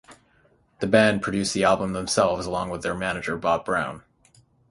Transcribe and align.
The 0.79 0.87
band 0.87 1.21
produced 1.21 1.53
the 1.53 1.63
album 1.63 1.93
themselves 1.93 2.47
along 2.47 2.71
with 2.71 2.81
their 2.81 2.95
manager, 2.95 3.37
Bob 3.37 3.65
Brown. 3.65 4.01